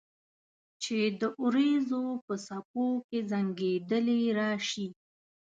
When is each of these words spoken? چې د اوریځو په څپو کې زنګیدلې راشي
چې 0.83 0.97
د 1.19 1.21
اوریځو 1.41 2.03
په 2.25 2.33
څپو 2.45 2.85
کې 3.07 3.19
زنګیدلې 3.31 4.21
راشي 4.39 4.87